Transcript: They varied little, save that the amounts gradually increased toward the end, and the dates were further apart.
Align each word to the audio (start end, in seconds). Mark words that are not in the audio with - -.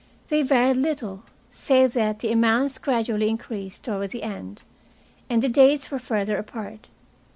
They 0.29 0.41
varied 0.41 0.77
little, 0.77 1.25
save 1.51 1.93
that 1.93 2.17
the 2.17 2.31
amounts 2.31 2.79
gradually 2.79 3.29
increased 3.29 3.83
toward 3.83 4.09
the 4.09 4.23
end, 4.23 4.63
and 5.29 5.43
the 5.43 5.47
dates 5.47 5.91
were 5.91 5.99
further 5.99 6.37
apart. 6.37 6.87